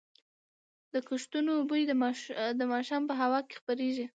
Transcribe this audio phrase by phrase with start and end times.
[0.93, 1.81] د کښتونو بوی
[2.59, 4.05] د ماښام په هوا کې خپرېږي.